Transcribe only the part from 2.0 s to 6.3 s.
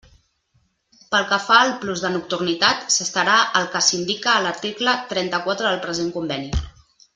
de nocturnitat s'estarà al que s'indica a l'article trenta-quatre del present